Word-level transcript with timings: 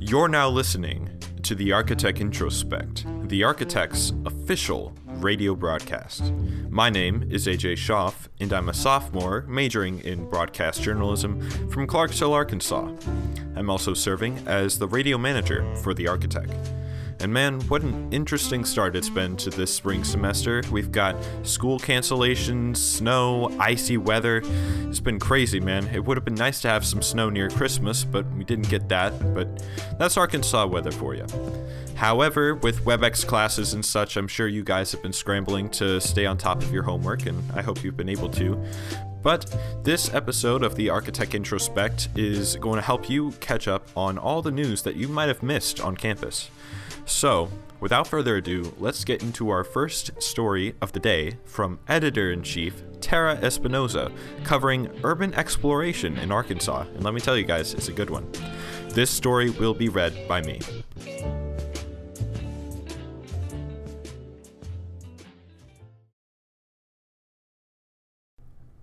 You're 0.00 0.28
now 0.28 0.48
listening 0.48 1.10
to 1.42 1.56
the 1.56 1.70
Arka 1.70 1.96
Tech 1.96 2.16
Introspect, 2.16 3.28
the 3.28 3.40
Arka 3.40 3.68
Tech's 3.68 4.12
official 4.26 4.94
radio 5.06 5.56
broadcast. 5.56 6.32
My 6.70 6.88
name 6.88 7.26
is 7.28 7.48
AJ 7.48 7.78
Schaff, 7.78 8.28
and 8.38 8.52
I'm 8.52 8.68
a 8.68 8.74
sophomore 8.74 9.44
majoring 9.48 9.98
in 10.00 10.30
broadcast 10.30 10.82
journalism 10.82 11.40
from 11.68 11.88
Clarksville, 11.88 12.32
Arkansas. 12.32 12.92
I'm 13.56 13.68
also 13.68 13.92
serving 13.92 14.38
as 14.46 14.78
the 14.78 14.86
radio 14.86 15.18
manager 15.18 15.64
for 15.82 15.94
the 15.94 16.04
Arka 16.04 16.30
Tech. 16.30 16.48
And 17.20 17.32
man, 17.32 17.60
what 17.62 17.82
an 17.82 18.12
interesting 18.12 18.64
start 18.64 18.94
it's 18.94 19.08
been 19.08 19.36
to 19.38 19.50
this 19.50 19.74
spring 19.74 20.04
semester. 20.04 20.62
We've 20.70 20.92
got 20.92 21.16
school 21.42 21.80
cancellations, 21.80 22.76
snow, 22.76 23.50
icy 23.58 23.96
weather. 23.96 24.42
It's 24.88 25.00
been 25.00 25.18
crazy, 25.18 25.58
man. 25.58 25.88
It 25.88 26.04
would 26.04 26.16
have 26.16 26.24
been 26.24 26.36
nice 26.36 26.60
to 26.60 26.68
have 26.68 26.86
some 26.86 27.02
snow 27.02 27.28
near 27.28 27.50
Christmas, 27.50 28.04
but 28.04 28.24
we 28.34 28.44
didn't 28.44 28.68
get 28.68 28.88
that. 28.90 29.34
But 29.34 29.64
that's 29.98 30.16
Arkansas 30.16 30.66
weather 30.66 30.92
for 30.92 31.16
you. 31.16 31.26
However, 31.96 32.54
with 32.54 32.84
WebEx 32.84 33.26
classes 33.26 33.74
and 33.74 33.84
such, 33.84 34.16
I'm 34.16 34.28
sure 34.28 34.46
you 34.46 34.62
guys 34.62 34.92
have 34.92 35.02
been 35.02 35.12
scrambling 35.12 35.70
to 35.70 36.00
stay 36.00 36.24
on 36.24 36.38
top 36.38 36.62
of 36.62 36.72
your 36.72 36.84
homework, 36.84 37.26
and 37.26 37.42
I 37.52 37.62
hope 37.62 37.82
you've 37.82 37.96
been 37.96 38.08
able 38.08 38.28
to. 38.30 38.64
But 39.22 39.52
this 39.82 40.14
episode 40.14 40.62
of 40.62 40.76
the 40.76 40.86
Arka 40.86 41.10
Tech 41.10 41.30
Introspect 41.30 42.16
is 42.16 42.54
going 42.54 42.76
to 42.76 42.82
help 42.82 43.10
you 43.10 43.32
catch 43.40 43.66
up 43.66 43.88
on 43.96 44.16
all 44.16 44.40
the 44.40 44.52
news 44.52 44.82
that 44.82 44.94
you 44.94 45.08
might 45.08 45.26
have 45.26 45.42
missed 45.42 45.80
on 45.80 45.96
campus. 45.96 46.50
So, 47.08 47.48
without 47.80 48.06
further 48.06 48.36
ado, 48.36 48.74
let's 48.78 49.02
get 49.02 49.22
into 49.22 49.48
our 49.48 49.64
first 49.64 50.22
story 50.22 50.74
of 50.82 50.92
the 50.92 51.00
day 51.00 51.38
from 51.46 51.80
editor 51.88 52.30
in 52.30 52.42
chief 52.42 52.82
Tara 53.00 53.38
Espinoza, 53.38 54.12
covering 54.44 54.90
urban 55.02 55.32
exploration 55.32 56.18
in 56.18 56.30
Arkansas. 56.30 56.82
And 56.82 57.02
let 57.02 57.14
me 57.14 57.20
tell 57.20 57.36
you 57.36 57.44
guys, 57.44 57.72
it's 57.72 57.88
a 57.88 57.92
good 57.92 58.10
one. 58.10 58.30
This 58.90 59.10
story 59.10 59.48
will 59.48 59.72
be 59.72 59.88
read 59.88 60.28
by 60.28 60.42
me. 60.42 60.60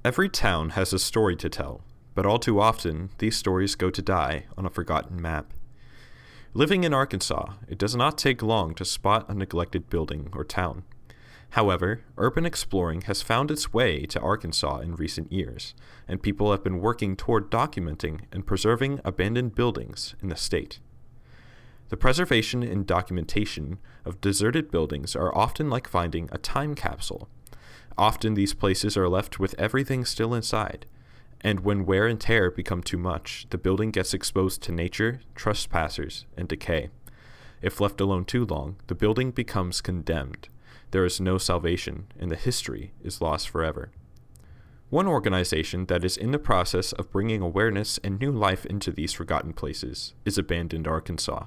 Every 0.04 0.30
town 0.30 0.72
has 0.72 0.94
a 0.94 1.00
story 1.00 1.36
to 1.36 1.48
tell, 1.48 1.82
but 2.16 2.26
all 2.26 2.40
too 2.40 2.60
often, 2.60 3.12
these 3.20 3.38
stories 3.38 3.76
go 3.76 3.92
to 3.92 4.02
die 4.02 4.46
on 4.58 4.66
a 4.66 4.72
forgotten 4.72 5.22
map. 5.22 5.54
Living 6.58 6.86
in 6.86 6.94
Arkansas, 6.94 7.52
it 7.68 7.78
does 7.78 7.98
not 7.98 8.18
take 8.18 8.42
long 8.42 8.74
to 8.76 8.86
spot 8.86 9.28
a 9.28 9.34
neglected 9.34 9.90
building 9.90 10.30
or 10.32 10.46
town. 10.46 10.84
However, 11.50 12.04
urban 12.18 12.46
exploring 12.46 13.02
has 13.02 13.22
found 13.22 13.52
its 13.52 13.74
way 13.74 14.06
to 14.06 14.22
Arkansas 14.22 14.78
in 14.78 14.96
recent 14.96 15.34
years, 15.34 15.76
and 16.08 16.24
people 16.24 16.52
have 16.52 16.64
been 16.64 16.80
working 16.80 17.18
toward 17.18 17.52
documenting 17.52 18.22
and 18.32 18.48
preserving 18.48 19.02
abandoned 19.04 19.54
buildings 19.54 20.16
in 20.22 20.30
the 20.30 20.38
state. 20.38 20.80
The 21.90 21.98
preservation 21.98 22.64
and 22.64 22.88
documentation 22.88 23.78
of 24.06 24.22
deserted 24.22 24.72
buildings 24.72 25.14
are 25.14 25.36
often 25.36 25.70
like 25.70 25.90
finding 25.90 26.30
a 26.32 26.38
time 26.38 26.74
capsule. 26.74 27.28
Often 27.98 28.36
these 28.36 28.54
places 28.54 28.96
are 28.96 29.10
left 29.10 29.42
with 29.42 29.56
everything 29.60 30.06
still 30.06 30.34
inside, 30.34 30.86
and 31.46 31.60
when 31.60 31.86
wear 31.86 32.08
and 32.08 32.20
tear 32.20 32.50
become 32.50 32.82
too 32.82 32.98
much, 32.98 33.46
the 33.52 33.58
building 33.60 33.92
gets 33.92 34.16
exposed 34.16 34.64
to 34.64 34.72
nature, 34.72 35.22
trespassers, 35.36 36.26
and 36.36 36.48
decay. 36.48 36.90
If 37.62 37.80
left 37.80 38.02
alone 38.02 38.26
too 38.26 38.48
long, 38.48 38.78
the 38.88 38.96
building 38.96 39.30
becomes 39.30 39.80
condemned. 39.80 40.50
There 40.90 41.06
is 41.06 41.22
no 41.22 41.38
salvation, 41.38 42.08
and 42.20 42.32
the 42.32 42.36
history 42.36 42.94
is 43.04 43.22
lost 43.22 43.48
forever. 43.48 43.92
One 44.90 45.06
organization 45.06 45.86
that 45.86 46.04
is 46.04 46.18
in 46.18 46.32
the 46.32 46.40
process 46.40 46.94
of 46.94 47.12
bringing 47.12 47.44
awareness 47.44 48.00
and 48.00 48.20
new 48.20 48.32
life 48.32 48.66
into 48.66 48.92
these 48.92 49.14
forgotten 49.14 49.54
places 49.54 50.16
is 50.26 50.40
Abandoned 50.40 50.88
Arkansas. 50.88 51.46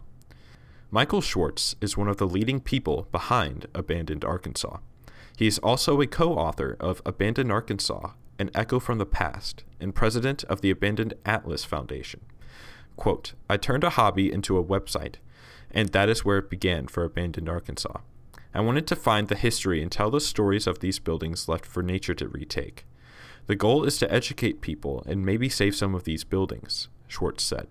Michael 0.92 1.20
Schwartz 1.20 1.74
is 1.80 1.96
one 1.96 2.08
of 2.08 2.18
the 2.18 2.28
leading 2.28 2.60
people 2.60 3.08
behind 3.10 3.66
Abandoned 3.74 4.24
Arkansas. 4.24 4.76
He 5.36 5.48
is 5.48 5.58
also 5.58 6.00
a 6.00 6.06
co 6.06 6.34
author 6.34 6.76
of 6.78 7.02
Abandoned 7.04 7.50
Arkansas 7.50 8.12
an 8.38 8.50
echo 8.54 8.78
from 8.78 8.98
the 8.98 9.06
past, 9.06 9.64
and 9.80 9.94
president 9.94 10.44
of 10.44 10.60
the 10.60 10.70
Abandoned 10.70 11.14
Atlas 11.24 11.64
Foundation. 11.64 12.20
Quote, 12.96 13.34
I 13.48 13.56
turned 13.56 13.84
a 13.84 13.90
hobby 13.90 14.32
into 14.32 14.56
a 14.56 14.64
website, 14.64 15.16
and 15.70 15.90
that 15.90 16.08
is 16.08 16.24
where 16.24 16.38
it 16.38 16.50
began 16.50 16.86
for 16.88 17.04
Abandoned 17.04 17.48
Arkansas. 17.48 18.00
I 18.54 18.60
wanted 18.60 18.86
to 18.88 18.96
find 18.96 19.28
the 19.28 19.36
history 19.36 19.82
and 19.82 19.92
tell 19.92 20.10
the 20.10 20.20
stories 20.20 20.66
of 20.66 20.80
these 20.80 20.98
buildings 20.98 21.48
left 21.48 21.66
for 21.66 21.82
nature 21.82 22.14
to 22.14 22.28
retake. 22.28 22.86
The 23.46 23.56
goal 23.56 23.84
is 23.84 23.98
to 23.98 24.12
educate 24.12 24.60
people 24.60 25.02
and 25.06 25.24
maybe 25.24 25.48
save 25.48 25.74
some 25.74 25.94
of 25.94 26.04
these 26.04 26.24
buildings, 26.24 26.88
Schwartz 27.06 27.44
said. 27.44 27.68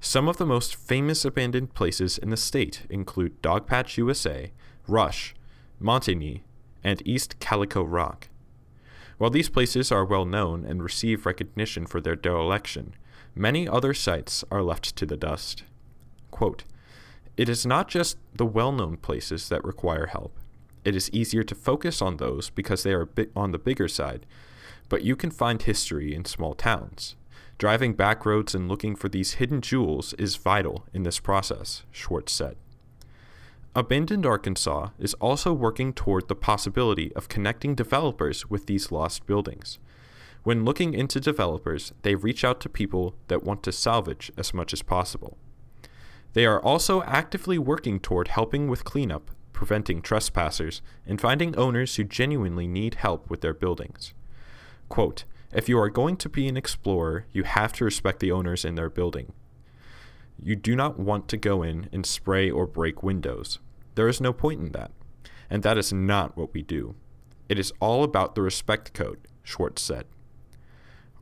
Some 0.00 0.26
of 0.26 0.36
the 0.36 0.46
most 0.46 0.74
famous 0.74 1.24
abandoned 1.24 1.74
places 1.74 2.18
in 2.18 2.30
the 2.30 2.36
state 2.36 2.86
include 2.90 3.40
Dogpatch, 3.42 3.96
USA, 3.96 4.50
Rush, 4.88 5.34
Monte 5.78 6.14
Ne, 6.16 6.42
and 6.82 7.06
East 7.06 7.38
Calico 7.38 7.84
Rock. 7.84 8.28
While 9.22 9.30
these 9.30 9.50
places 9.50 9.92
are 9.92 10.04
well 10.04 10.24
known 10.24 10.64
and 10.64 10.82
receive 10.82 11.26
recognition 11.26 11.86
for 11.86 12.00
their 12.00 12.16
dereliction, 12.16 12.96
many 13.36 13.68
other 13.68 13.94
sites 13.94 14.42
are 14.50 14.64
left 14.64 14.96
to 14.96 15.06
the 15.06 15.16
dust. 15.16 15.62
Quote, 16.32 16.64
it 17.36 17.48
is 17.48 17.64
not 17.64 17.86
just 17.86 18.18
the 18.34 18.44
well 18.44 18.72
known 18.72 18.96
places 18.96 19.48
that 19.48 19.64
require 19.64 20.06
help. 20.06 20.36
It 20.84 20.96
is 20.96 21.08
easier 21.12 21.44
to 21.44 21.54
focus 21.54 22.02
on 22.02 22.16
those 22.16 22.50
because 22.50 22.82
they 22.82 22.92
are 22.94 23.08
on 23.36 23.52
the 23.52 23.60
bigger 23.60 23.86
side, 23.86 24.26
but 24.88 25.04
you 25.04 25.14
can 25.14 25.30
find 25.30 25.62
history 25.62 26.12
in 26.12 26.24
small 26.24 26.54
towns. 26.54 27.14
Driving 27.58 27.94
back 27.94 28.26
roads 28.26 28.56
and 28.56 28.68
looking 28.68 28.96
for 28.96 29.08
these 29.08 29.34
hidden 29.34 29.60
jewels 29.60 30.14
is 30.14 30.34
vital 30.34 30.84
in 30.92 31.04
this 31.04 31.20
process, 31.20 31.84
Schwartz 31.92 32.32
said. 32.32 32.56
Abandoned 33.74 34.26
Arkansas 34.26 34.88
is 34.98 35.14
also 35.14 35.54
working 35.54 35.94
toward 35.94 36.28
the 36.28 36.34
possibility 36.34 37.10
of 37.14 37.30
connecting 37.30 37.74
developers 37.74 38.50
with 38.50 38.66
these 38.66 38.92
lost 38.92 39.26
buildings. 39.26 39.78
When 40.42 40.62
looking 40.62 40.92
into 40.92 41.20
developers, 41.20 41.94
they 42.02 42.14
reach 42.14 42.44
out 42.44 42.60
to 42.60 42.68
people 42.68 43.14
that 43.28 43.44
want 43.44 43.62
to 43.62 43.72
salvage 43.72 44.30
as 44.36 44.52
much 44.52 44.74
as 44.74 44.82
possible. 44.82 45.38
They 46.34 46.44
are 46.44 46.60
also 46.60 47.02
actively 47.04 47.58
working 47.58 47.98
toward 47.98 48.28
helping 48.28 48.68
with 48.68 48.84
cleanup, 48.84 49.30
preventing 49.54 50.02
trespassers, 50.02 50.82
and 51.06 51.18
finding 51.18 51.56
owners 51.56 51.96
who 51.96 52.04
genuinely 52.04 52.66
need 52.66 52.96
help 52.96 53.30
with 53.30 53.40
their 53.40 53.54
buildings. 53.54 54.12
Quote, 54.90 55.24
if 55.50 55.70
you 55.70 55.78
are 55.78 55.88
going 55.88 56.18
to 56.18 56.28
be 56.28 56.46
an 56.46 56.58
explorer, 56.58 57.24
you 57.32 57.44
have 57.44 57.72
to 57.74 57.86
respect 57.86 58.20
the 58.20 58.32
owners 58.32 58.66
in 58.66 58.74
their 58.74 58.90
building. 58.90 59.32
You 60.42 60.56
do 60.56 60.74
not 60.74 60.98
want 60.98 61.28
to 61.28 61.36
go 61.36 61.62
in 61.62 61.88
and 61.92 62.04
spray 62.04 62.50
or 62.50 62.66
break 62.66 63.02
windows. 63.02 63.60
There 63.94 64.08
is 64.08 64.20
no 64.20 64.32
point 64.32 64.60
in 64.60 64.72
that. 64.72 64.90
And 65.48 65.62
that 65.62 65.78
is 65.78 65.92
not 65.92 66.36
what 66.36 66.52
we 66.52 66.62
do. 66.62 66.96
It 67.48 67.58
is 67.58 67.72
all 67.78 68.02
about 68.02 68.34
the 68.34 68.42
respect 68.42 68.92
code, 68.94 69.20
Schwartz 69.42 69.82
said. 69.82 70.06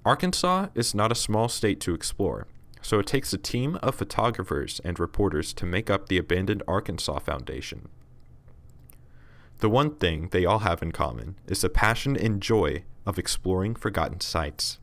Arkansas 0.04 0.68
is 0.74 0.94
not 0.94 1.12
a 1.12 1.16
small 1.16 1.48
state 1.48 1.80
to 1.80 1.92
explore, 1.92 2.46
so 2.80 2.98
it 2.98 3.06
takes 3.06 3.32
a 3.32 3.38
team 3.38 3.76
of 3.82 3.96
photographers 3.96 4.80
and 4.84 4.98
reporters 4.98 5.52
to 5.54 5.66
make 5.66 5.90
up 5.90 6.08
the 6.08 6.16
Abandoned 6.16 6.62
Arkansas 6.66 7.18
Foundation. 7.18 7.88
The 9.58 9.68
one 9.68 9.96
thing 9.96 10.28
they 10.30 10.46
all 10.46 10.60
have 10.60 10.82
in 10.82 10.92
common 10.92 11.36
is 11.46 11.60
the 11.60 11.68
passion 11.68 12.16
and 12.16 12.40
joy 12.40 12.84
of 13.04 13.18
exploring 13.18 13.74
forgotten 13.74 14.20
sites. 14.20 14.78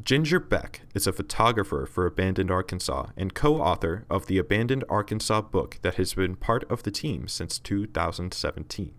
Ginger 0.00 0.40
Beck 0.40 0.80
is 0.94 1.06
a 1.06 1.12
photographer 1.12 1.86
for 1.86 2.06
Abandoned 2.06 2.50
Arkansas 2.50 3.08
and 3.16 3.34
co 3.34 3.60
author 3.60 4.04
of 4.10 4.26
the 4.26 4.38
Abandoned 4.38 4.84
Arkansas 4.88 5.42
book 5.42 5.78
that 5.82 5.94
has 5.94 6.14
been 6.14 6.34
part 6.34 6.68
of 6.70 6.82
the 6.82 6.90
team 6.90 7.28
since 7.28 7.58
2017. 7.58 8.94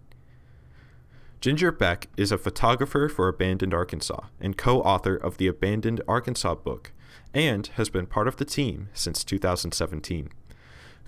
Ginger 1.42 1.72
Beck 1.74 2.08
is 2.16 2.32
a 2.32 2.38
photographer 2.38 3.10
for 3.10 3.28
Abandoned 3.28 3.74
Arkansas 3.74 4.28
and 4.40 4.56
co 4.56 4.82
author 4.82 5.16
of 5.16 5.38
the 5.38 5.48
Abandoned 5.48 6.00
Arkansas 6.08 6.56
book 6.56 6.94
and 7.34 7.68
has 7.76 7.90
been 7.90 8.06
part 8.06 8.30
of 8.30 8.38
the 8.38 8.46
team 8.46 8.88
since 8.94 9.26
2017. 9.26 10.30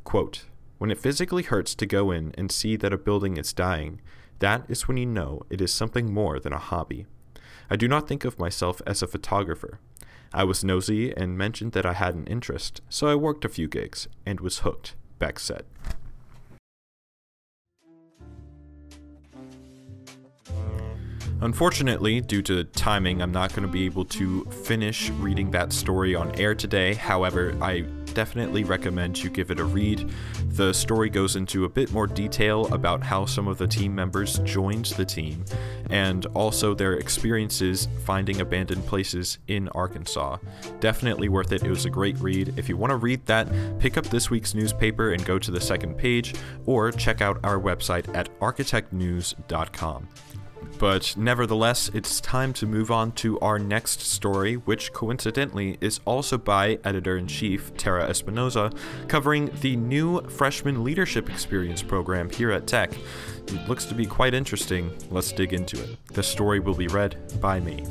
Quote, 0.04 0.46
when 0.78 0.92
it 0.92 1.00
physically 1.00 1.44
hurts 1.44 1.74
to 1.76 1.86
go 1.86 2.12
in 2.12 2.34
and 2.38 2.52
see 2.52 2.76
that 2.76 2.92
a 2.92 2.98
building 2.98 3.38
is 3.38 3.54
dying, 3.54 4.02
that 4.40 4.66
is 4.68 4.90
when 4.90 4.98
you 4.98 5.06
know 5.06 5.44
it 5.50 5.62
is 5.62 5.74
something 5.74 6.14
more 6.14 6.38
than 6.38 6.52
a 6.52 6.60
hobby. 6.60 7.06
I 7.70 7.76
do 7.76 7.88
not 7.88 8.08
think 8.08 8.26
of 8.26 8.40
myself 8.40 8.82
as 8.86 9.02
a 9.02 9.08
photographer. 9.08 9.80
I 10.34 10.44
was 10.44 10.64
nosy 10.64 11.16
and 11.16 11.38
mentioned 11.38 11.72
that 11.74 11.86
I 11.86 11.94
had 11.94 12.16
an 12.16 12.28
interest, 12.28 12.82
so 12.90 13.08
I 13.08 13.16
worked 13.16 13.46
a 13.46 13.50
few 13.50 13.68
gigs 13.68 14.08
and 14.26 14.40
was 14.40 14.60
hooked, 14.60 14.96
Beck 15.18 15.40
said. 15.40 15.64
Unfortunately, 21.42 22.22
due 22.22 22.42
to 22.44 22.64
timing, 22.64 23.22
I'm 23.22 23.32
not 23.32 23.52
going 23.52 23.68
to 23.68 23.72
be 23.72 23.86
able 23.86 24.06
to 24.06 24.46
finish 24.46 25.10
reading 25.12 25.52
that 25.52 25.74
story 25.74 26.16
on 26.16 26.34
air 26.36 26.56
today. 26.56 26.94
However, 26.94 27.56
I 27.62 27.82
definitely 28.16 28.64
recommend 28.64 29.22
you 29.22 29.30
give 29.30 29.52
it 29.52 29.60
a 29.60 29.64
read. 29.66 30.10
The 30.48 30.74
story 30.74 31.10
goes 31.10 31.36
into 31.36 31.66
a 31.66 31.70
bit 31.70 31.92
more 31.92 32.08
detail 32.08 32.74
about 32.74 33.04
how 33.04 33.26
some 33.26 33.48
of 33.48 33.58
the 33.58 33.68
team 33.68 33.94
members 33.94 34.40
joined 34.40 34.86
the 34.86 35.04
team 35.04 35.44
and 35.90 36.26
also 36.28 36.74
their 36.74 36.94
experiences 36.94 37.90
finding 38.06 38.40
abandoned 38.40 38.86
places 38.88 39.38
in 39.48 39.68
Arkansas. 39.70 40.38
Definitely 40.80 41.28
worth 41.28 41.52
it. 41.52 41.64
It 41.64 41.70
was 41.70 41.86
a 41.86 41.90
great 41.90 42.18
read. 42.20 42.58
If 42.58 42.70
you 42.70 42.78
want 42.78 42.92
to 42.92 42.98
read 42.98 43.26
that, 43.26 43.50
pick 43.80 43.98
up 43.98 44.06
this 44.06 44.30
week's 44.30 44.56
newspaper 44.56 45.12
and 45.12 45.24
go 45.26 45.38
to 45.38 45.52
the 45.52 45.62
second 45.62 45.98
page 45.98 46.34
or 46.66 46.92
check 46.92 47.20
out 47.20 47.40
our 47.44 47.60
website 47.60 48.12
at 48.16 48.30
arkatechnews.com. 48.40 50.08
But 50.78 51.16
nevertheless, 51.18 51.90
it's 51.94 52.20
time 52.20 52.54
to 52.54 52.66
move 52.66 52.92
on 52.92 53.14
to 53.14 53.40
our 53.40 53.58
next 53.58 54.02
story, 54.02 54.56
which 54.56 54.92
coincidentally 54.94 55.78
is 55.80 56.00
also 56.06 56.38
by 56.38 56.80
editor 56.84 57.18
in 57.18 57.28
chief 57.28 57.76
Tara 57.78 58.10
Espinoza, 58.10 58.76
covering 59.08 59.52
the 59.62 59.76
new 59.76 60.22
freshman 60.30 60.84
leadership 60.84 61.30
experience 61.30 61.82
program 61.82 62.30
here 62.30 62.52
at 62.52 62.68
Tech. 62.68 62.94
It 63.48 63.70
looks 63.70 63.86
to 63.86 63.96
be 63.96 64.06
quite 64.06 64.34
interesting. 64.34 64.92
Let's 65.10 65.32
dig 65.32 65.54
into 65.54 65.82
it. 65.82 65.98
The 66.08 66.24
story 66.24 66.60
will 66.60 66.76
be 66.76 66.88
read 66.88 67.16
by 67.40 67.60
me. 67.60 67.84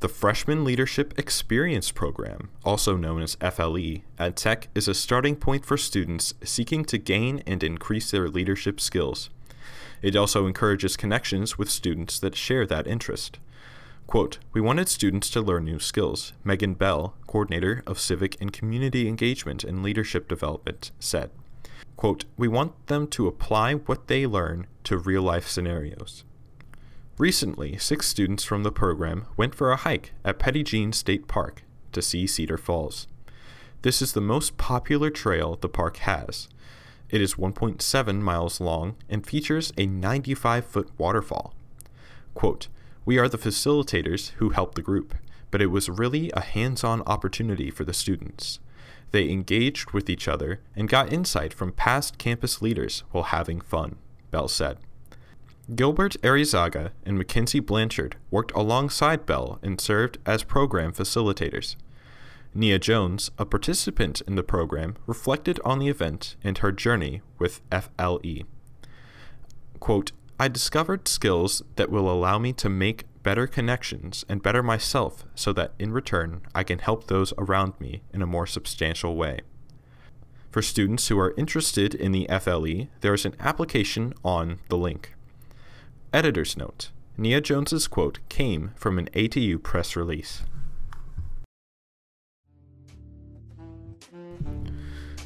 The 0.00 0.08
Freshman 0.08 0.64
Leadership 0.64 1.12
Experience 1.18 1.90
Program, 1.90 2.48
also 2.64 2.96
known 2.96 3.20
as 3.20 3.34
FLE, 3.34 3.98
at 4.18 4.34
Tech 4.34 4.68
is 4.74 4.88
a 4.88 4.94
starting 4.94 5.36
point 5.36 5.66
for 5.66 5.76
students 5.76 6.32
seeking 6.42 6.86
to 6.86 6.96
gain 6.96 7.42
and 7.46 7.62
increase 7.62 8.10
their 8.10 8.26
leadership 8.26 8.80
skills. 8.80 9.28
It 10.00 10.16
also 10.16 10.46
encourages 10.46 10.96
connections 10.96 11.58
with 11.58 11.68
students 11.68 12.18
that 12.20 12.34
share 12.34 12.64
that 12.64 12.86
interest. 12.86 13.38
Quote, 14.06 14.38
We 14.54 14.62
wanted 14.62 14.88
students 14.88 15.28
to 15.30 15.42
learn 15.42 15.66
new 15.66 15.78
skills, 15.78 16.32
Megan 16.44 16.72
Bell, 16.72 17.12
coordinator 17.26 17.82
of 17.86 18.00
civic 18.00 18.40
and 18.40 18.54
community 18.54 19.06
engagement 19.06 19.64
and 19.64 19.82
leadership 19.82 20.28
development, 20.28 20.92
said. 20.98 21.28
Quote, 21.96 22.24
We 22.38 22.48
want 22.48 22.86
them 22.86 23.06
to 23.08 23.26
apply 23.26 23.74
what 23.74 24.08
they 24.08 24.26
learn 24.26 24.66
to 24.84 24.96
real 24.96 25.22
life 25.22 25.46
scenarios. 25.46 26.24
Recently, 27.20 27.76
six 27.76 28.08
students 28.08 28.44
from 28.44 28.62
the 28.62 28.72
program 28.72 29.26
went 29.36 29.54
for 29.54 29.70
a 29.70 29.76
hike 29.76 30.14
at 30.24 30.38
Petit 30.38 30.62
Jean 30.62 30.90
State 30.90 31.28
Park 31.28 31.62
to 31.92 32.00
see 32.00 32.26
Cedar 32.26 32.56
Falls. 32.56 33.06
This 33.82 34.00
is 34.00 34.14
the 34.14 34.22
most 34.22 34.56
popular 34.56 35.10
trail 35.10 35.58
the 35.60 35.68
park 35.68 35.98
has. 35.98 36.48
It 37.10 37.20
is 37.20 37.34
1.7 37.34 38.20
miles 38.22 38.58
long 38.58 38.96
and 39.10 39.26
features 39.26 39.70
a 39.76 39.84
95 39.84 40.64
foot 40.64 40.88
waterfall. 40.96 41.52
Quote, 42.32 42.68
We 43.04 43.18
are 43.18 43.28
the 43.28 43.36
facilitators 43.36 44.30
who 44.38 44.48
help 44.48 44.74
the 44.74 44.80
group, 44.80 45.14
but 45.50 45.60
it 45.60 45.66
was 45.66 45.90
really 45.90 46.30
a 46.32 46.40
hands 46.40 46.82
on 46.82 47.02
opportunity 47.02 47.70
for 47.70 47.84
the 47.84 47.92
students. 47.92 48.60
They 49.10 49.28
engaged 49.28 49.90
with 49.90 50.08
each 50.08 50.26
other 50.26 50.60
and 50.74 50.88
got 50.88 51.12
insight 51.12 51.52
from 51.52 51.72
past 51.72 52.16
campus 52.16 52.62
leaders 52.62 53.04
while 53.10 53.24
having 53.24 53.60
fun, 53.60 53.96
Bell 54.30 54.48
said. 54.48 54.78
Gilbert 55.74 56.16
Arizaga 56.22 56.90
and 57.04 57.16
Mackenzie 57.16 57.60
Blanchard 57.60 58.16
worked 58.30 58.50
alongside 58.52 59.24
Bell 59.24 59.60
and 59.62 59.80
served 59.80 60.18
as 60.26 60.42
program 60.42 60.92
facilitators. 60.92 61.76
Nia 62.52 62.78
Jones, 62.78 63.30
a 63.38 63.46
participant 63.46 64.20
in 64.22 64.34
the 64.34 64.42
program, 64.42 64.96
reflected 65.06 65.60
on 65.64 65.78
the 65.78 65.88
event 65.88 66.34
and 66.42 66.58
her 66.58 66.72
journey 66.72 67.20
with 67.38 67.60
FLE. 67.70 68.44
Quote, 69.78 70.10
I 70.40 70.48
discovered 70.48 71.06
skills 71.06 71.62
that 71.76 71.90
will 71.90 72.10
allow 72.10 72.38
me 72.38 72.52
to 72.54 72.68
make 72.68 73.04
better 73.22 73.46
connections 73.46 74.24
and 74.28 74.42
better 74.42 74.62
myself 74.64 75.24
so 75.36 75.52
that 75.52 75.74
in 75.78 75.92
return 75.92 76.40
I 76.52 76.64
can 76.64 76.80
help 76.80 77.06
those 77.06 77.32
around 77.38 77.74
me 77.78 78.02
in 78.12 78.22
a 78.22 78.26
more 78.26 78.46
substantial 78.46 79.14
way. 79.14 79.40
For 80.50 80.62
students 80.62 81.06
who 81.06 81.18
are 81.20 81.34
interested 81.36 81.94
in 81.94 82.10
the 82.10 82.26
FLE, 82.40 82.88
there 83.02 83.14
is 83.14 83.24
an 83.24 83.36
application 83.38 84.14
on 84.24 84.58
the 84.68 84.76
link. 84.76 85.14
Editor's 86.12 86.56
note 86.56 86.90
Nia 87.16 87.40
Jones's 87.40 87.86
quote 87.86 88.18
came 88.28 88.72
from 88.74 88.98
an 88.98 89.08
ATU 89.14 89.62
press 89.62 89.94
release. 89.94 90.42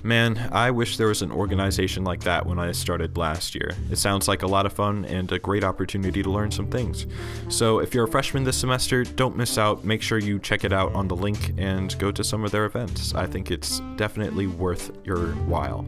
Man, 0.03 0.51
I 0.53 0.71
wish 0.71 0.99
there 0.99 1.07
was 1.07 1.23
an 1.23 1.33
organization 1.33 2.05
like 2.05 2.25
that 2.25 2.45
when 2.45 2.59
I 2.59 2.73
started 2.73 3.17
last 3.17 3.55
year. 3.55 3.71
It 3.91 3.97
sounds 3.97 4.29
like 4.29 4.43
a 4.43 4.47
lot 4.47 4.67
of 4.67 4.75
fun 4.75 5.07
and 5.07 5.33
a 5.33 5.39
great 5.39 5.65
opportunity 5.65 6.23
to 6.23 6.31
learn 6.31 6.51
some 6.51 6.69
things. 6.69 7.07
So, 7.49 7.79
if 7.79 7.95
you're 7.95 8.05
a 8.05 8.11
freshman 8.11 8.45
this 8.45 8.59
semester, 8.59 9.05
don't 9.05 9.35
miss 9.35 9.57
out. 9.57 9.83
Make 9.85 10.03
sure 10.03 10.19
you 10.19 10.39
check 10.39 10.65
it 10.65 10.75
out 10.75 10.95
on 10.95 11.09
the 11.09 11.17
link 11.17 11.55
and 11.57 11.99
go 11.99 12.13
to 12.13 12.23
some 12.23 12.45
of 12.45 12.51
their 12.51 12.67
events. 12.67 13.15
I 13.15 13.25
think 13.25 13.51
it's 13.51 13.81
definitely 13.97 14.47
worth 14.47 14.95
your 15.07 15.29
while. 15.47 15.87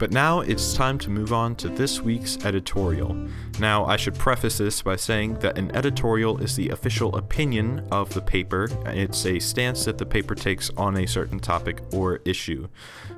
But 0.00 0.12
now 0.12 0.40
it's 0.40 0.72
time 0.72 0.98
to 1.00 1.10
move 1.10 1.30
on 1.30 1.54
to 1.56 1.68
this 1.68 2.00
week's 2.00 2.42
editorial. 2.42 3.14
Now, 3.58 3.84
I 3.84 3.98
should 3.98 4.14
preface 4.14 4.56
this 4.56 4.80
by 4.80 4.96
saying 4.96 5.40
that 5.40 5.58
an 5.58 5.70
editorial 5.76 6.38
is 6.38 6.56
the 6.56 6.70
official 6.70 7.14
opinion 7.16 7.86
of 7.92 8.14
the 8.14 8.22
paper. 8.22 8.70
It's 8.86 9.26
a 9.26 9.38
stance 9.38 9.84
that 9.84 9.98
the 9.98 10.06
paper 10.06 10.34
takes 10.34 10.70
on 10.70 10.96
a 10.96 11.06
certain 11.06 11.38
topic 11.38 11.82
or 11.92 12.20
issue. 12.24 12.66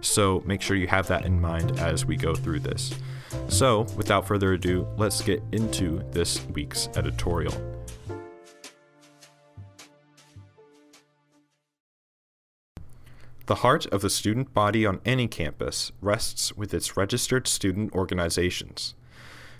So 0.00 0.42
make 0.44 0.60
sure 0.60 0.76
you 0.76 0.88
have 0.88 1.06
that 1.06 1.24
in 1.24 1.40
mind 1.40 1.78
as 1.78 2.04
we 2.04 2.16
go 2.16 2.34
through 2.34 2.58
this. 2.58 2.92
So, 3.46 3.86
without 3.96 4.26
further 4.26 4.54
ado, 4.54 4.86
let's 4.96 5.22
get 5.22 5.40
into 5.52 6.02
this 6.10 6.44
week's 6.48 6.88
editorial. 6.96 7.71
The 13.46 13.56
heart 13.56 13.86
of 13.86 14.02
the 14.02 14.10
student 14.10 14.54
body 14.54 14.86
on 14.86 15.00
any 15.04 15.26
campus 15.26 15.90
rests 16.00 16.56
with 16.56 16.72
its 16.72 16.96
registered 16.96 17.48
student 17.48 17.92
organizations. 17.92 18.94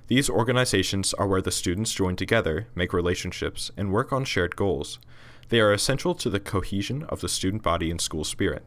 These 0.07 0.31
organizations 0.31 1.13
are 1.15 1.27
where 1.27 1.43
the 1.43 1.51
students 1.51 1.93
join 1.93 2.15
together, 2.15 2.69
make 2.77 2.93
relationships, 2.93 3.73
and 3.77 3.91
work 3.91 4.13
on 4.13 4.25
shared 4.25 4.55
goals. 4.55 5.01
They 5.49 5.61
are 5.61 5.73
essential 5.73 6.15
to 6.17 6.31
the 6.31 6.39
cohesion 6.39 7.03
of 7.09 7.21
the 7.21 7.29
student 7.29 7.63
body 7.63 7.91
and 7.91 8.01
school 8.01 8.23
spirit. 8.23 8.65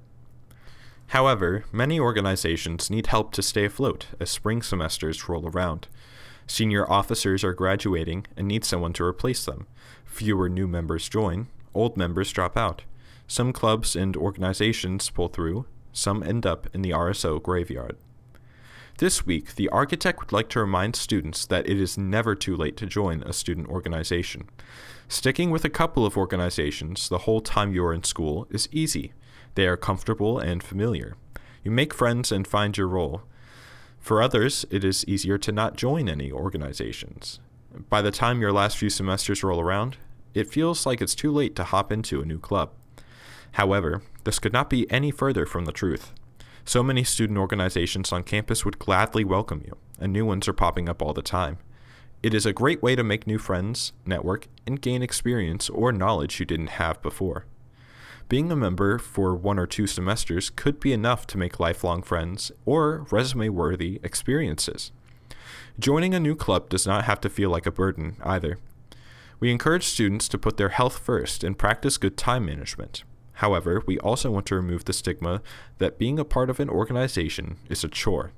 However, 1.08 1.64
many 1.72 2.00
organizations 2.00 2.90
need 2.90 3.08
help 3.08 3.32
to 3.34 3.42
stay 3.42 3.66
afloat 3.66 4.08
as 4.20 4.32
spring 4.32 4.62
semesters 4.62 5.30
roll 5.30 5.48
around. 5.48 5.88
Senior 6.48 6.90
officers 6.92 7.44
are 7.44 7.54
graduating 7.54 8.26
and 8.36 8.48
need 8.48 8.66
someone 8.66 8.94
to 8.94 9.04
replace 9.06 9.46
them. 9.46 9.68
Fewer 10.04 10.50
new 10.50 10.68
members 10.68 11.08
join, 11.08 11.48
old 11.74 11.96
members 11.96 12.32
drop 12.32 12.58
out. 12.58 12.84
Some 13.28 13.54
clubs 13.54 13.96
and 13.96 14.16
organizations 14.16 15.10
pull 15.10 15.30
through, 15.30 15.66
some 15.92 16.22
end 16.24 16.46
up 16.46 16.68
in 16.74 16.82
the 16.82 16.92
RSO 16.92 17.42
graveyard. 17.42 17.98
This 18.98 19.26
week, 19.26 19.56
the 19.56 19.70
Arka 19.74 20.00
Tech 20.00 20.22
would 20.22 20.32
like 20.32 20.48
to 20.50 20.60
remind 20.62 20.96
students 20.96 21.46
that 21.48 21.68
it 21.68 21.82
is 21.82 21.98
never 21.98 22.34
too 22.34 22.56
late 22.56 22.78
to 22.78 22.86
join 22.86 23.24
a 23.24 23.34
student 23.34 23.68
organization. 23.68 24.48
Sticking 25.10 25.52
with 25.52 25.66
a 25.66 25.70
couple 25.70 26.06
of 26.06 26.16
organizations 26.16 27.10
the 27.10 27.20
whole 27.20 27.42
time 27.42 27.74
you 27.74 27.84
are 27.84 27.94
in 27.94 28.04
school 28.04 28.48
is 28.50 28.70
easy. 28.72 29.12
They 29.56 29.68
are 29.68 29.76
comfortable 29.76 30.40
and 30.40 30.64
familiar. 30.64 31.18
You 31.64 31.72
make 31.72 31.94
friends 31.94 32.32
and 32.32 32.48
find 32.48 32.78
your 32.78 32.88
role. 32.88 33.24
For 34.00 34.22
others, 34.22 34.66
it 34.70 34.86
is 34.86 35.04
easier 35.08 35.38
to 35.40 35.52
not 35.52 35.76
join 35.76 36.08
any 36.08 36.32
organizations. 36.32 37.40
By 37.90 38.02
the 38.02 38.12
time 38.12 38.40
your 38.40 38.54
last 38.54 38.78
few 38.78 38.90
semesters 38.90 39.44
roll 39.44 39.60
around, 39.60 39.98
it 40.34 40.50
feels 40.50 40.86
like 40.86 41.02
it's 41.02 41.16
too 41.16 41.32
late 41.32 41.56
to 41.58 41.64
hop 41.66 41.92
into 41.92 42.22
a 42.22 42.26
new 42.26 42.40
club. 42.40 42.72
However, 43.54 44.02
this 44.24 44.40
could 44.40 44.54
not 44.54 44.70
be 44.70 44.90
any 44.92 45.12
further 45.12 45.46
from 45.46 45.66
the 45.66 45.72
truth. 45.72 46.12
So 46.66 46.82
many 46.82 47.04
student 47.04 47.38
organizations 47.38 48.12
on 48.12 48.24
campus 48.24 48.66
would 48.66 48.80
gladly 48.80 49.24
welcome 49.24 49.62
you, 49.66 49.78
and 50.00 50.12
new 50.12 50.26
ones 50.26 50.48
are 50.48 50.54
popping 50.54 50.90
up 50.90 51.02
all 51.02 51.14
the 51.14 51.22
time. 51.22 51.60
It 52.24 52.34
is 52.34 52.46
a 52.46 52.54
great 52.54 52.82
way 52.82 52.96
to 52.96 53.04
make 53.04 53.28
new 53.28 53.38
friends, 53.38 53.94
network, 54.06 54.48
and 54.66 54.82
gain 54.82 55.04
experience 55.04 55.70
or 55.70 55.92
knowledge 55.92 56.40
you 56.40 56.46
didn't 56.46 56.82
have 56.82 57.02
before. 57.04 57.46
Being 58.28 58.52
a 58.52 58.56
member 58.56 58.98
for 58.98 59.36
one 59.36 59.60
or 59.60 59.68
two 59.68 59.86
semesters 59.86 60.50
could 60.50 60.80
be 60.80 60.92
enough 60.92 61.28
to 61.28 61.38
make 61.38 61.60
lifelong 61.60 62.02
friends 62.02 62.52
or 62.66 63.06
resume 63.12 63.50
worthy 63.50 64.00
experiences. 64.02 64.92
Joining 65.78 66.16
a 66.16 66.20
new 66.20 66.36
club 66.36 66.70
does 66.70 66.88
not 66.88 67.04
have 67.04 67.22
to 67.22 67.30
feel 67.30 67.52
like 67.52 67.68
a 67.68 67.72
burden 67.72 68.18
either. 68.24 68.58
We 69.40 69.52
encourage 69.52 69.84
students 69.84 70.28
to 70.30 70.40
put 70.40 70.58
their 70.58 70.70
health 70.70 70.98
first 70.98 71.44
and 71.44 71.58
practice 71.58 71.98
good 71.98 72.18
time 72.18 72.48
management. 72.48 73.04
However, 73.36 73.84
we 73.86 74.00
also 74.00 74.32
want 74.32 74.46
to 74.48 74.56
remove 74.56 74.86
the 74.86 74.94
stigma 74.94 75.42
that 75.78 75.98
being 75.98 76.20
a 76.20 76.26
part 76.26 76.50
of 76.50 76.60
an 76.60 76.70
organization 76.70 77.58
is 77.70 77.84
a 77.84 77.90
chore. 77.90 78.32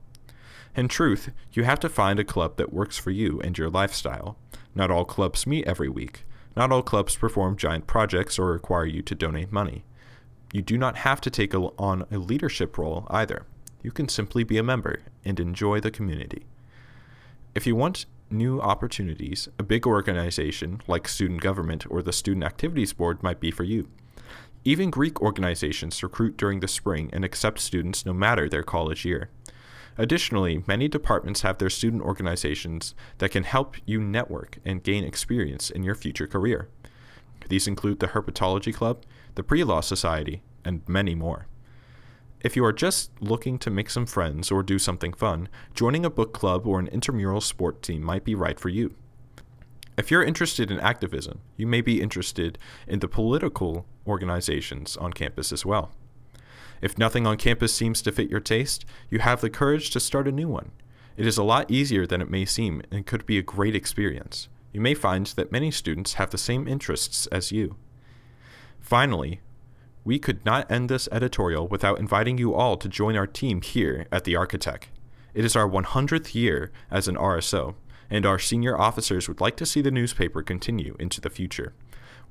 In 0.76 0.88
truth, 0.88 1.32
you 1.54 1.64
have 1.64 1.80
to 1.82 1.90
find 1.90 2.20
a 2.20 2.24
club 2.24 2.58
that 2.58 2.74
works 2.74 2.98
for 2.98 3.12
you 3.12 3.40
and 3.42 3.58
your 3.58 3.70
lifestyle. 3.70 4.38
Not 4.76 4.92
all 4.92 5.06
clubs 5.06 5.48
meet 5.48 5.68
every 5.68 5.90
week. 5.90 6.24
Not 6.56 6.72
all 6.72 6.82
clubs 6.82 7.16
perform 7.16 7.58
giant 7.58 7.88
projects 7.88 8.40
or 8.40 8.52
require 8.52 8.86
you 8.86 9.02
to 9.04 9.16
donate 9.16 9.52
money. 9.52 9.86
You 10.52 10.62
do 10.62 10.78
not 10.78 10.98
have 10.98 11.22
to 11.22 11.30
take 11.30 11.54
on 11.54 12.06
a 12.12 12.18
leadership 12.18 12.78
role 12.78 13.06
either. 13.10 13.46
you 13.84 13.92
can 13.92 14.10
simply 14.10 14.44
be 14.44 14.58
a 14.58 14.64
member 14.64 15.02
and 15.24 15.40
enjoy 15.40 15.80
the 15.80 15.92
community. 15.92 16.46
If 17.56 17.66
you 17.66 17.76
want 17.76 18.06
new 18.30 18.60
opportunities, 18.60 19.48
a 19.58 19.64
big 19.64 19.88
organization 19.88 20.82
like 20.88 21.08
student 21.08 21.42
government 21.42 21.86
or 21.90 22.02
the 22.02 22.12
Student 22.12 22.44
Activities 22.44 22.92
Board 22.92 23.24
might 23.24 23.40
be 23.40 23.52
for 23.52 23.64
you. 23.64 23.88
Even 24.68 24.90
Greek 24.90 25.22
organizations 25.22 26.04
recruit 26.04 26.36
during 26.36 26.60
the 26.60 26.68
spring 26.68 27.10
and 27.14 27.24
accept 27.24 27.60
students 27.60 28.06
no 28.06 28.12
matter 28.12 28.50
their 28.50 28.64
college 28.64 29.06
year. 29.06 29.30
Additionally, 29.98 30.62
many 30.68 30.90
departments 30.90 31.42
have 31.44 31.58
their 31.58 31.70
student 31.70 32.04
organizations 32.04 32.94
that 33.20 33.32
can 33.32 33.46
help 33.46 33.78
you 33.86 34.02
network 34.02 34.58
and 34.66 34.84
gain 34.84 35.06
experience 35.06 35.70
in 35.70 35.84
your 35.84 35.96
future 35.96 36.28
career. 36.28 36.68
These 37.48 37.66
include 37.66 38.02
the 38.02 38.08
Herpetology 38.08 38.74
Club, 38.74 39.06
the 39.36 39.42
Pre 39.42 39.64
Law 39.64 39.80
Society, 39.80 40.44
and 40.66 40.82
many 40.86 41.16
more. 41.16 41.48
If 42.42 42.58
you 42.58 42.66
are 42.66 42.74
just 42.74 43.12
looking 43.22 43.58
to 43.60 43.70
make 43.70 43.90
some 43.90 44.06
friends 44.06 44.52
or 44.52 44.64
do 44.64 44.78
something 44.78 45.14
fun, 45.14 45.48
joining 45.76 46.04
a 46.04 46.10
book 46.10 46.34
club 46.34 46.68
or 46.68 46.78
an 46.78 46.88
intramural 46.88 47.40
sport 47.40 47.82
team 47.82 48.04
might 48.04 48.26
be 48.26 48.36
right 48.36 48.60
for 48.60 48.68
you. 48.68 48.96
If 49.98 50.12
you're 50.12 50.24
interested 50.24 50.70
in 50.70 50.80
activism, 50.80 51.40
you 51.56 51.66
may 51.66 51.82
be 51.82 52.02
interested 52.02 52.60
in 52.88 53.00
the 53.00 53.08
political 53.08 53.88
organizations 54.06 54.96
on 54.96 55.12
campus 55.12 55.52
as 55.52 55.66
well. 55.66 55.90
If 56.82 57.00
nothing 57.00 57.26
on 57.26 57.38
campus 57.38 57.74
seems 57.74 58.04
to 58.04 58.12
fit 58.12 58.30
your 58.30 58.40
taste, 58.40 58.86
you 59.10 59.18
have 59.20 59.42
the 59.42 59.50
courage 59.50 59.90
to 59.90 60.00
start 60.00 60.28
a 60.28 60.32
new 60.32 60.48
one. 60.48 60.72
It 61.18 61.26
is 61.26 61.40
a 61.40 61.44
lot 61.44 61.72
easier 61.72 62.06
than 62.06 62.22
it 62.22 62.30
may 62.30 62.46
seem 62.46 62.84
and 62.92 63.08
could 63.08 63.26
be 63.26 63.40
a 63.40 63.44
great 63.44 63.76
experience. 63.76 64.50
You 64.72 64.82
may 64.82 64.94
find 64.94 65.26
that 65.26 65.52
many 65.52 65.72
students 65.72 66.14
have 66.14 66.30
the 66.30 66.38
same 66.38 66.68
interests 66.68 67.26
as 67.28 67.52
you. 67.52 67.76
Finally, 68.80 69.42
we 70.06 70.20
could 70.20 70.46
not 70.46 70.72
end 70.72 70.90
this 70.90 71.10
editorial 71.12 71.68
without 71.68 71.98
inviting 71.98 72.38
you 72.38 72.54
all 72.54 72.78
to 72.78 72.88
join 72.88 73.16
our 73.16 73.26
team 73.26 73.64
here 73.64 74.06
at 74.12 74.26
the 74.26 74.36
Arka 74.36 74.60
Tech. 74.60 74.90
It 75.34 75.44
is 75.44 75.56
our 75.56 75.68
100th 75.68 76.36
year 76.36 76.72
as 76.92 77.08
an 77.08 77.16
RSO, 77.16 77.74
and 78.10 78.26
our 78.26 78.40
senior 78.40 78.78
officers 78.78 79.28
would 79.28 79.42
like 79.42 79.56
to 79.58 79.66
see 79.66 79.82
the 79.82 79.92
newspaper 79.92 80.42
continue 80.42 80.96
into 81.00 81.22
the 81.22 81.30
future. 81.30 81.74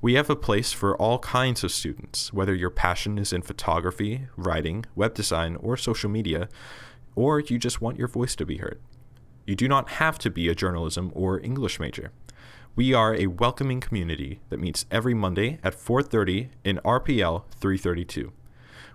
We 0.02 0.14
have 0.14 0.28
a 0.28 0.36
place 0.36 0.72
for 0.72 0.96
all 0.96 1.18
kinds 1.18 1.64
of 1.64 1.72
students, 1.72 2.32
whether 2.32 2.54
your 2.54 2.70
passion 2.70 3.18
is 3.18 3.32
in 3.32 3.42
photography, 3.42 4.26
writing, 4.36 4.84
web 4.94 5.14
design, 5.14 5.56
or 5.56 5.76
social 5.76 6.10
media, 6.10 6.48
or 7.14 7.40
you 7.40 7.58
just 7.58 7.80
want 7.80 7.98
your 7.98 8.08
voice 8.08 8.36
to 8.36 8.46
be 8.46 8.58
heard. 8.58 8.80
You 9.46 9.54
do 9.54 9.68
not 9.68 9.90
have 9.90 10.18
to 10.18 10.30
be 10.30 10.48
a 10.48 10.54
journalism 10.54 11.12
or 11.14 11.40
English 11.40 11.80
major. 11.80 12.12
We 12.74 12.92
are 12.92 13.14
a 13.14 13.28
welcoming 13.28 13.80
community 13.80 14.40
that 14.50 14.60
meets 14.60 14.84
every 14.90 15.14
Monday 15.14 15.58
at 15.64 15.74
4:30 15.74 16.50
in 16.62 16.78
RPL 16.84 17.44
332. 17.58 18.32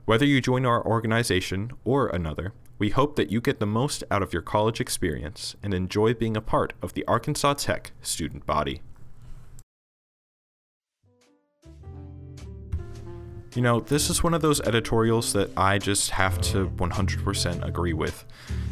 Whether 0.06 0.26
you 0.26 0.40
join 0.40 0.66
our 0.68 0.86
organization 0.86 1.72
or 1.84 2.08
another, 2.10 2.54
we 2.82 2.90
hope 2.90 3.16
that 3.16 3.32
you 3.32 3.40
get 3.40 3.60
the 3.60 3.66
most 3.68 4.04
out 4.10 4.24
of 4.24 4.34
your 4.34 4.42
college 4.42 4.82
experience 4.82 5.56
and 5.62 5.72
enjoy 5.72 6.16
being 6.16 6.36
a 6.36 6.42
part 6.42 6.74
of 6.82 6.96
the 6.96 7.06
Arkansas 7.08 7.54
Tech 7.54 7.92
student 8.02 8.44
body. 8.48 8.82
You 13.54 13.62
know, 13.62 13.82
this 13.82 14.10
is 14.10 14.24
one 14.24 14.34
of 14.34 14.42
those 14.42 14.62
editorials 14.62 15.32
that 15.34 15.52
I 15.56 15.78
just 15.78 16.10
have 16.10 16.42
to 16.42 16.70
100% 16.70 17.68
agree 17.68 17.94
with. 17.94 18.26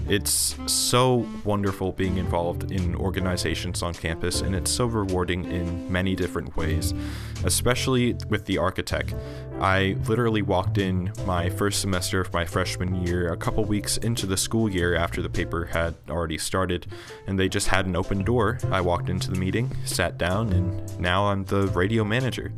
It's 0.08 0.56
so 0.66 1.28
wonderful 1.44 1.92
being 1.92 2.18
involved 2.18 2.72
in 2.72 2.96
organizations 2.96 3.84
on 3.84 3.94
campus, 3.94 4.42
and 4.42 4.56
it's 4.56 4.72
so 4.72 4.88
rewarding 4.88 5.46
in 5.52 5.92
many 5.92 6.16
different 6.16 6.58
ways, 6.58 6.96
especially 7.44 8.16
with 8.28 8.46
the 8.46 8.56
Arka 8.56 8.84
Tech. 8.84 9.14
I 9.62 9.98
literally 10.08 10.42
walked 10.42 10.78
in 10.78 11.12
my 11.26 11.50
first 11.50 11.82
semester 11.82 12.22
of 12.22 12.32
my 12.32 12.46
freshman 12.46 13.06
year 13.06 13.34
a 13.34 13.38
couple 13.38 13.66
weeks 13.66 13.98
into 13.98 14.26
the 14.26 14.38
school 14.38 14.70
year 14.70 14.96
after 14.96 15.22
the 15.22 15.30
paper 15.30 15.66
had 15.66 15.96
already 16.10 16.38
started, 16.38 16.88
and 17.28 17.38
they 17.38 17.50
just 17.50 17.68
had 17.68 17.86
an 17.86 17.96
open 17.96 18.24
door. 18.24 18.58
I 18.72 18.80
walked 18.80 19.10
into 19.10 19.30
the 19.30 19.38
meeting, 19.38 19.76
sat 19.84 20.18
down, 20.18 20.54
and 20.54 21.00
now 21.00 21.26
I'm 21.26 21.44
the 21.44 21.68
radio 21.68 22.06
manager. 22.06 22.54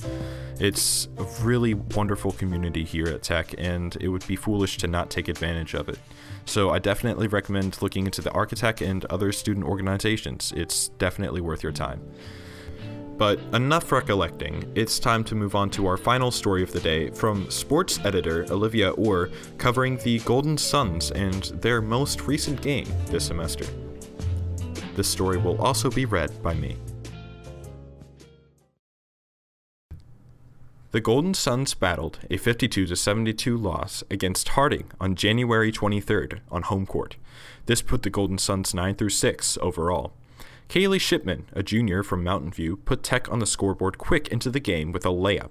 It's 0.59 1.07
a 1.17 1.23
really 1.43 1.73
wonderful 1.73 2.33
community 2.33 2.83
here 2.83 3.07
at 3.07 3.23
Tech, 3.23 3.55
and 3.57 3.97
it 3.99 4.09
would 4.09 4.27
be 4.27 4.35
foolish 4.35 4.77
to 4.77 4.87
not 4.87 5.09
take 5.09 5.27
advantage 5.27 5.73
of 5.73 5.89
it. 5.89 5.97
So 6.45 6.69
I 6.69 6.77
definitely 6.77 7.27
recommend 7.27 7.81
looking 7.81 8.05
into 8.05 8.21
the 8.21 8.29
Arka 8.29 8.55
Tech 8.55 8.79
and 8.79 9.05
other 9.05 9.31
student 9.31 9.65
organizations. 9.65 10.53
It's 10.55 10.89
definitely 10.89 11.41
worth 11.41 11.63
your 11.63 11.71
time. 11.71 12.01
But 13.21 13.39
enough 13.53 13.91
recollecting, 13.91 14.71
it's 14.73 14.97
time 14.97 15.23
to 15.25 15.35
move 15.35 15.53
on 15.53 15.69
to 15.77 15.85
our 15.85 15.95
final 15.95 16.31
story 16.31 16.63
of 16.63 16.71
the 16.71 16.79
day 16.79 17.11
from 17.11 17.51
sports 17.51 17.99
editor 18.03 18.47
Olivia 18.49 18.89
Orr 18.93 19.29
covering 19.59 19.97
the 19.97 20.17
Golden 20.21 20.57
Suns 20.57 21.11
and 21.11 21.43
their 21.61 21.83
most 21.83 22.21
recent 22.23 22.63
game 22.63 22.87
this 23.09 23.27
semester. 23.27 23.65
This 24.95 25.07
story 25.07 25.37
will 25.37 25.61
also 25.61 25.91
be 25.91 26.05
read 26.05 26.41
by 26.41 26.55
me. 26.55 26.77
The 30.89 30.99
Golden 30.99 31.35
Suns 31.35 31.75
battled 31.75 32.17
a 32.31 32.37
52 32.37 32.95
72 32.95 33.55
loss 33.55 34.03
against 34.09 34.49
Harding 34.49 34.89
on 34.99 35.13
January 35.13 35.71
23rd 35.71 36.39
on 36.49 36.63
home 36.63 36.87
court. 36.87 37.17
This 37.67 37.83
put 37.83 38.01
the 38.01 38.09
Golden 38.09 38.39
Suns 38.39 38.73
9 38.73 38.95
through 38.95 39.09
6 39.09 39.59
overall. 39.61 40.11
Kaylee 40.71 41.01
Shipman, 41.01 41.47
a 41.51 41.63
junior 41.63 42.01
from 42.01 42.23
Mountain 42.23 42.51
View, 42.51 42.77
put 42.77 43.03
Tech 43.03 43.29
on 43.29 43.39
the 43.39 43.45
scoreboard 43.45 43.97
quick 43.97 44.29
into 44.29 44.49
the 44.49 44.61
game 44.61 44.93
with 44.93 45.05
a 45.05 45.09
layup. 45.09 45.49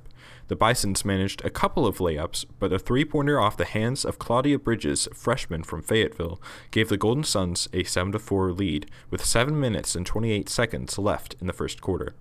The 0.48 0.56
Bisons 0.56 1.04
managed 1.04 1.44
a 1.44 1.50
couple 1.50 1.86
of 1.86 1.98
layups, 1.98 2.46
but 2.58 2.72
a 2.72 2.78
three 2.78 3.04
pointer 3.04 3.38
off 3.38 3.58
the 3.58 3.66
hands 3.66 4.06
of 4.06 4.18
Claudia 4.18 4.58
Bridges, 4.58 5.08
freshman 5.12 5.62
from 5.62 5.82
Fayetteville, 5.82 6.40
gave 6.70 6.88
the 6.88 6.96
Golden 6.96 7.22
Suns 7.22 7.68
a 7.74 7.84
7 7.84 8.18
4 8.18 8.52
lead 8.52 8.90
with 9.10 9.22
7 9.22 9.60
minutes 9.60 9.94
and 9.94 10.06
28 10.06 10.48
seconds 10.48 10.98
left 10.98 11.36
in 11.38 11.46
the 11.46 11.52
first 11.52 11.82
quarter. 11.82 12.14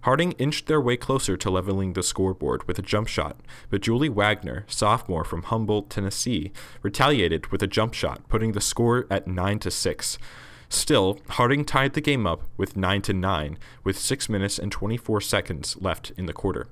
Harding 0.00 0.32
inched 0.32 0.66
their 0.66 0.80
way 0.80 0.96
closer 0.96 1.36
to 1.36 1.50
leveling 1.50 1.92
the 1.92 2.02
scoreboard 2.02 2.66
with 2.66 2.80
a 2.80 2.82
jump 2.82 3.06
shot, 3.06 3.36
but 3.70 3.80
Julie 3.80 4.08
Wagner, 4.08 4.64
sophomore 4.66 5.22
from 5.22 5.44
Humboldt, 5.44 5.88
Tennessee, 5.88 6.50
retaliated 6.82 7.52
with 7.52 7.62
a 7.62 7.68
jump 7.68 7.94
shot, 7.94 8.28
putting 8.28 8.50
the 8.50 8.60
score 8.60 9.06
at 9.08 9.28
9 9.28 9.60
to 9.60 9.70
6. 9.70 10.18
Still, 10.72 11.20
Harding 11.28 11.66
tied 11.66 11.92
the 11.92 12.00
game 12.00 12.26
up 12.26 12.44
with 12.56 12.78
9 12.78 13.02
to 13.02 13.12
9 13.12 13.58
with 13.84 13.98
6 13.98 14.28
minutes 14.30 14.58
and 14.58 14.72
24 14.72 15.20
seconds 15.20 15.76
left 15.78 16.12
in 16.16 16.24
the 16.24 16.32
quarter. 16.32 16.66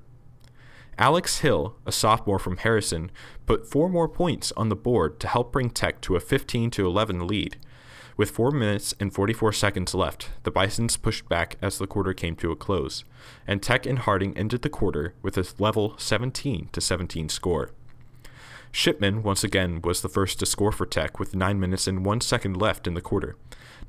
Alex 0.97 1.39
Hill, 1.39 1.75
a 1.85 1.91
sophomore 1.91 2.39
from 2.39 2.57
Harrison, 2.57 3.11
put 3.45 3.69
four 3.69 3.89
more 3.89 4.09
points 4.09 4.51
on 4.57 4.69
the 4.69 4.75
board 4.75 5.19
to 5.19 5.27
help 5.27 5.51
bring 5.51 5.69
Tech 5.69 6.01
to 6.01 6.15
a 6.15 6.19
15 6.19 6.71
to 6.71 6.87
11 6.87 7.27
lead. 7.27 7.57
With 8.17 8.31
4 8.31 8.49
minutes 8.49 8.95
and 8.99 9.13
44 9.13 9.53
seconds 9.53 9.93
left, 9.93 10.29
the 10.41 10.51
Bisons 10.51 10.97
pushed 10.97 11.29
back 11.29 11.57
as 11.61 11.77
the 11.77 11.85
quarter 11.85 12.15
came 12.15 12.35
to 12.37 12.51
a 12.51 12.55
close, 12.55 13.03
and 13.45 13.61
Tech 13.61 13.85
and 13.85 13.99
Harding 13.99 14.35
ended 14.35 14.63
the 14.63 14.69
quarter 14.69 15.13
with 15.21 15.37
a 15.37 15.45
level 15.59 15.93
17 15.99 16.69
to 16.71 16.81
17 16.81 17.29
score. 17.29 17.69
Shipman 18.71 19.21
once 19.21 19.43
again 19.43 19.79
was 19.83 20.01
the 20.01 20.09
first 20.09 20.39
to 20.39 20.47
score 20.47 20.71
for 20.71 20.87
Tech 20.87 21.19
with 21.19 21.35
9 21.35 21.59
minutes 21.59 21.85
and 21.85 22.03
1 22.03 22.21
second 22.21 22.57
left 22.57 22.87
in 22.87 22.95
the 22.95 23.01
quarter. 23.01 23.35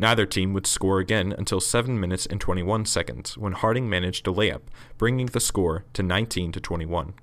Neither 0.03 0.27
team 0.27 0.53
would 0.53 0.67
score 0.67 0.99
again 0.99 1.33
until 1.39 1.61
7 1.61 2.01
minutes 2.01 2.27
and 2.27 2.41
21 2.41 2.87
seconds 2.87 3.39
when 3.39 3.53
Harding 3.53 3.89
managed 3.89 4.27
a 4.27 4.33
layup, 4.33 4.63
bringing 4.99 5.27
the 5.27 5.39
score 5.39 5.85
to 5.93 6.03
19 6.03 6.51
to 6.51 6.61
21. 6.61 7.15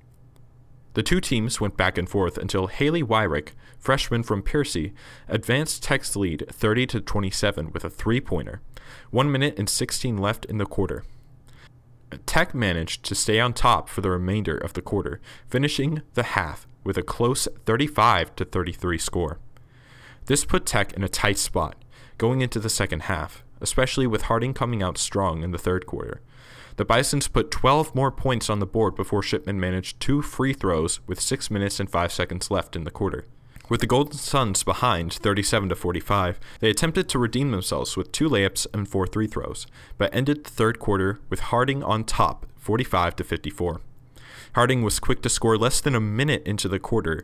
The 0.94 1.04
two 1.04 1.20
teams 1.20 1.60
went 1.60 1.76
back 1.76 1.98
and 1.98 2.08
forth 2.08 2.38
until 2.38 2.68
Haley 2.68 3.04
Wyrick, 3.04 3.50
freshman 3.78 4.24
from 4.24 4.42
Pearcy, 4.42 4.94
advanced 5.28 5.84
Tech's 5.84 6.16
lead 6.16 6.46
30 6.50 6.88
to 6.88 7.02
27 7.02 7.74
with 7.74 7.84
a 7.84 7.90
three-pointer. 7.90 8.62
1 9.12 9.30
minute 9.30 9.60
and 9.60 9.68
16 9.68 10.18
left 10.18 10.46
in 10.46 10.58
the 10.58 10.66
quarter. 10.66 11.04
Tech 12.26 12.56
managed 12.56 13.04
to 13.04 13.14
stay 13.14 13.42
on 13.42 13.52
top 13.52 13.90
for 13.90 14.00
the 14.00 14.10
remainder 14.10 14.58
of 14.58 14.72
the 14.72 14.82
quarter, 14.82 15.20
finishing 15.50 16.02
the 16.14 16.24
half 16.24 16.66
with 16.86 16.98
a 16.98 17.04
close 17.04 17.46
35 17.66 18.38
to 18.38 18.46
33 18.46 18.98
score. 18.98 19.40
This 20.28 20.46
put 20.46 20.66
Tech 20.66 20.94
in 20.94 21.04
a 21.04 21.10
tight 21.10 21.38
spot 21.38 21.76
going 22.20 22.42
into 22.42 22.60
the 22.60 22.70
second 22.70 23.04
half, 23.04 23.44
especially 23.62 24.06
with 24.06 24.24
Harding 24.24 24.54
coming 24.54 24.84
out 24.84 25.00
strong 25.00 25.42
in 25.42 25.50
the 25.50 25.58
third 25.58 25.88
quarter. 25.88 26.22
The 26.76 26.86
Bisons 26.86 27.28
put 27.28 27.50
12 27.50 27.96
more 27.96 28.12
points 28.12 28.50
on 28.50 28.60
the 28.60 28.68
board 28.68 28.96
before 28.96 29.24
Shipman 29.24 29.60
managed 29.60 30.00
two 30.00 30.22
free 30.22 30.54
throws 30.54 31.00
with 31.08 31.20
6 31.20 31.50
minutes 31.50 31.80
and 31.80 31.90
5 31.90 32.12
seconds 32.12 32.52
left 32.52 32.76
in 32.76 32.84
the 32.84 32.92
quarter. 32.92 33.26
With 33.70 33.82
the 33.82 33.88
Golden 33.88 34.18
Suns 34.18 34.64
behind 34.64 35.14
37 35.14 35.70
to 35.70 35.76
45, 35.76 36.40
they 36.60 36.70
attempted 36.70 37.08
to 37.10 37.20
redeem 37.20 37.52
themselves 37.52 37.96
with 37.96 38.12
two 38.12 38.28
layups 38.28 38.66
and 38.74 38.88
four 38.88 39.06
free 39.08 39.28
throws, 39.28 39.68
but 39.98 40.14
ended 40.14 40.44
the 40.44 40.50
third 40.50 40.80
quarter 40.80 41.20
with 41.30 41.40
Harding 41.40 41.84
on 41.84 42.04
top 42.04 42.46
45 42.58 43.16
to 43.18 43.24
54. 43.24 43.82
Harding 44.56 44.82
was 44.82 45.00
quick 45.00 45.22
to 45.22 45.30
score 45.30 45.58
less 45.58 45.82
than 45.82 45.96
a 45.96 46.00
minute 46.00 46.44
into 46.48 46.68
the 46.68 46.80
quarter, 46.80 47.24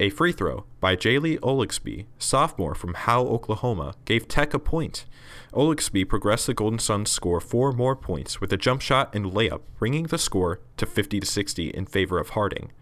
a 0.00 0.08
free 0.08 0.32
throw 0.32 0.64
by 0.80 0.96
Jaylee 0.96 1.38
Oligsby, 1.40 2.06
sophomore 2.18 2.74
from 2.74 2.94
Howe, 2.94 3.26
Oklahoma, 3.26 3.94
gave 4.06 4.26
Tech 4.26 4.54
a 4.54 4.58
point. 4.58 5.04
Oligsby 5.52 6.08
progressed 6.08 6.46
the 6.46 6.54
Golden 6.54 6.78
Suns' 6.78 7.10
score 7.10 7.38
four 7.38 7.70
more 7.72 7.94
points 7.94 8.40
with 8.40 8.50
a 8.50 8.56
jump 8.56 8.80
shot 8.80 9.14
and 9.14 9.26
layup, 9.26 9.60
bringing 9.78 10.04
the 10.04 10.16
score 10.16 10.60
to 10.78 10.86
50 10.86 11.20
to 11.20 11.26
60 11.26 11.68
in 11.68 11.84
favor 11.84 12.18
of 12.18 12.30
Harding. 12.30 12.72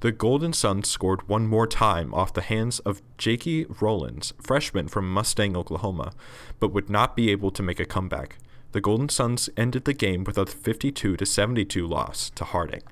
The 0.00 0.12
Golden 0.12 0.52
Suns 0.52 0.88
scored 0.88 1.28
one 1.28 1.48
more 1.48 1.66
time 1.66 2.14
off 2.14 2.32
the 2.32 2.40
hands 2.40 2.78
of 2.80 3.02
Jakey 3.18 3.66
Rollins, 3.80 4.32
freshman 4.40 4.86
from 4.86 5.12
Mustang, 5.12 5.56
Oklahoma, 5.56 6.12
but 6.60 6.72
would 6.72 6.88
not 6.88 7.16
be 7.16 7.30
able 7.30 7.50
to 7.50 7.62
make 7.62 7.80
a 7.80 7.84
comeback. 7.84 8.38
The 8.70 8.80
Golden 8.80 9.08
Suns 9.08 9.50
ended 9.56 9.84
the 9.84 9.94
game 9.94 10.22
with 10.22 10.38
a 10.38 10.46
52 10.46 11.16
72 11.24 11.86
loss 11.86 12.30
to 12.30 12.44
Harding. 12.44 12.82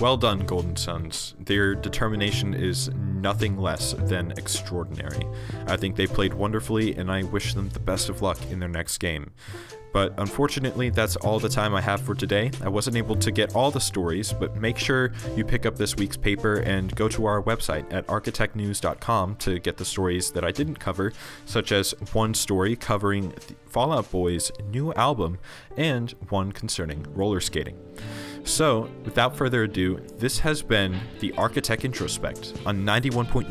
Well 0.00 0.16
done, 0.16 0.46
Golden 0.46 0.76
Suns. 0.76 1.34
Their 1.38 1.74
determination 1.74 2.54
is 2.54 2.88
nothing 2.94 3.58
less 3.58 3.92
than 3.92 4.30
extraordinary. 4.32 5.26
I 5.66 5.76
think 5.76 5.94
they 5.94 6.06
played 6.06 6.32
wonderfully, 6.32 6.96
and 6.96 7.12
I 7.12 7.24
wish 7.24 7.52
them 7.52 7.68
the 7.68 7.80
best 7.80 8.08
of 8.08 8.22
luck 8.22 8.38
in 8.50 8.60
their 8.60 8.68
next 8.70 8.96
game. 8.96 9.32
But 9.92 10.14
unfortunately, 10.16 10.88
that's 10.88 11.16
all 11.16 11.38
the 11.38 11.50
time 11.50 11.74
I 11.74 11.82
have 11.82 12.00
for 12.00 12.14
today. 12.14 12.50
I 12.62 12.68
wasn't 12.70 12.96
able 12.96 13.16
to 13.16 13.30
get 13.30 13.54
all 13.54 13.70
the 13.70 13.80
stories, 13.80 14.32
but 14.32 14.56
make 14.56 14.78
sure 14.78 15.12
you 15.36 15.44
pick 15.44 15.66
up 15.66 15.76
this 15.76 15.94
week's 15.96 16.16
paper 16.16 16.60
and 16.60 16.94
go 16.96 17.06
to 17.08 17.26
our 17.26 17.42
website 17.42 17.92
at 17.92 18.06
arkatechnews.com 18.06 19.36
to 19.36 19.58
get 19.58 19.76
the 19.76 19.84
stories 19.84 20.30
that 20.30 20.44
I 20.46 20.50
didn't 20.50 20.76
cover, 20.76 21.12
such 21.44 21.72
as 21.72 21.90
one 22.14 22.32
story 22.32 22.74
covering 22.74 23.34
Fall 23.66 23.92
Out 23.92 24.10
Boy's 24.10 24.50
new 24.70 24.94
album 24.94 25.36
and 25.76 26.12
one 26.30 26.52
concerning 26.52 27.04
roller 27.14 27.40
skating. 27.40 27.76
So, 28.44 28.90
without 29.04 29.36
further 29.36 29.64
ado, 29.64 30.00
this 30.18 30.38
has 30.40 30.62
been 30.62 30.98
the 31.20 31.30
Arka 31.32 31.62
Tech 31.62 31.80
Introspect 31.80 32.66
on 32.66 32.84
91.9 32.84 33.50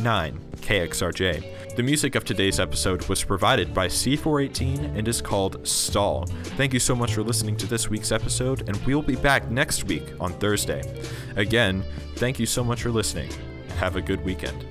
KXRJ. 0.58 1.76
The 1.76 1.84
music 1.84 2.16
of 2.16 2.26
today's 2.26 2.60
episode 2.60 3.08
was 3.08 3.24
provided 3.24 3.74
by 3.74 3.88
C418 3.88 4.98
and 4.98 5.08
is 5.08 5.22
called 5.22 5.66
Stall. 5.66 6.26
Thank 6.58 6.74
you 6.74 6.80
so 6.80 6.96
much 6.96 7.14
for 7.14 7.24
listening 7.24 7.56
to 7.58 7.68
this 7.68 7.90
week's 7.90 8.12
episode, 8.12 8.68
and 8.68 8.76
we'll 8.86 9.02
be 9.02 9.16
back 9.16 9.50
next 9.50 9.86
week 9.86 10.04
on 10.20 10.34
Thursday. 10.34 10.82
Again, 11.36 11.84
thank 12.16 12.40
you 12.40 12.46
so 12.46 12.64
much 12.64 12.82
for 12.82 12.92
listening. 12.92 13.32
Have 13.78 13.96
a 13.96 14.02
good 14.02 14.24
weekend. 14.26 14.66